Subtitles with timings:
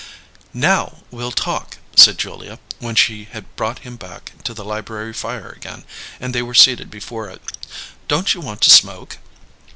[0.55, 5.49] "Now we'll talk!" said Julia, when she had brought him back to the library fire
[5.49, 5.83] again,
[6.19, 7.39] and they were seated before it.
[8.07, 9.19] "Don't you want to smoke?"